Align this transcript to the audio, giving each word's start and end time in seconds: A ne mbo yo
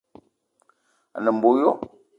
A 1.15 1.17
ne 1.23 1.31
mbo 1.35 1.49
yo 1.61 1.71